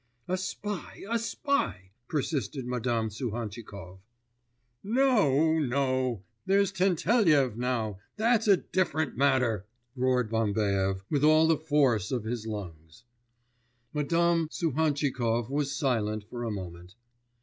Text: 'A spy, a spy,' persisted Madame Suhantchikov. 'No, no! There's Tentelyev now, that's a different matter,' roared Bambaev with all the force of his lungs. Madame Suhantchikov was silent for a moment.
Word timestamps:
'A 0.27 0.35
spy, 0.37 1.03
a 1.11 1.19
spy,' 1.19 1.91
persisted 2.07 2.65
Madame 2.65 3.11
Suhantchikov. 3.11 3.99
'No, 4.83 5.59
no! 5.59 6.23
There's 6.47 6.71
Tentelyev 6.71 7.55
now, 7.55 7.99
that's 8.15 8.47
a 8.47 8.57
different 8.57 9.15
matter,' 9.15 9.67
roared 9.95 10.31
Bambaev 10.31 11.03
with 11.11 11.23
all 11.23 11.45
the 11.47 11.55
force 11.55 12.11
of 12.11 12.23
his 12.23 12.47
lungs. 12.47 13.03
Madame 13.93 14.47
Suhantchikov 14.49 15.51
was 15.51 15.71
silent 15.77 16.23
for 16.27 16.45
a 16.45 16.49
moment. 16.51 16.95